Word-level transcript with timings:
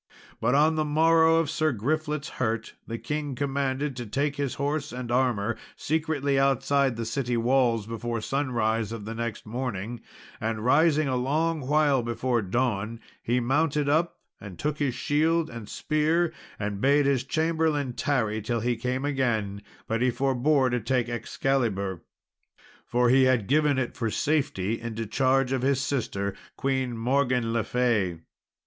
But 0.39 0.55
on 0.55 0.77
the 0.77 0.83
morrow 0.83 1.35
of 1.35 1.47
Sir 1.47 1.71
Griflet's 1.71 2.29
hurt, 2.39 2.73
the 2.87 2.97
king 2.97 3.35
commanded 3.35 3.95
to 3.97 4.07
take 4.07 4.35
his 4.37 4.55
horse 4.55 4.91
and 4.91 5.11
armour 5.11 5.57
secretly 5.75 6.39
outside 6.39 6.95
the 6.95 7.05
city 7.05 7.37
walls 7.37 7.85
before 7.85 8.19
sunrise 8.19 8.91
of 8.91 9.05
the 9.05 9.13
next 9.13 9.45
morning, 9.45 10.01
and, 10.39 10.65
rising 10.65 11.07
a 11.07 11.15
long 11.15 11.59
while 11.67 12.01
before 12.01 12.41
dawn, 12.41 12.99
he 13.21 13.39
mounted 13.39 13.87
up 13.87 14.17
and 14.39 14.57
took 14.57 14.79
his 14.79 14.95
shield 14.95 15.51
and 15.51 15.69
spear, 15.69 16.33
and 16.57 16.81
bade 16.81 17.05
his 17.05 17.23
chamberlain 17.23 17.93
tarry 17.93 18.41
till 18.41 18.61
he 18.61 18.75
came 18.75 19.05
again; 19.05 19.61
but 19.85 20.01
he 20.01 20.09
forbore 20.09 20.71
to 20.71 20.79
take 20.79 21.09
Excalibur, 21.09 22.01
for 22.87 23.09
he 23.09 23.25
had 23.25 23.45
given 23.45 23.77
it 23.77 23.95
for 23.95 24.09
safety 24.09 24.81
into 24.81 25.05
charge 25.05 25.51
of 25.51 25.61
his 25.61 25.79
sister, 25.79 26.35
Queen 26.57 26.97
Morgan 26.97 27.53
le 27.53 27.63
Fay. 27.63 28.17